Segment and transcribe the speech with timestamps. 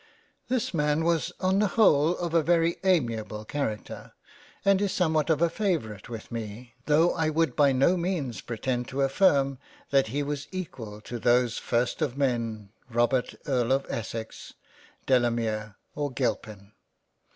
[0.47, 4.13] This Man was on the whole of a very amiable Character,
[4.65, 8.87] and is somewhat of a favourite with me, tho' I would by no means pretend
[8.87, 9.59] to affirm
[9.91, 14.55] that he was equal to those first of Men Robert Earl of Essex,
[15.05, 16.71] Delamere, or Gilpin.